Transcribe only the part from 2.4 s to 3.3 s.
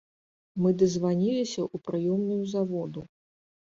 заводу.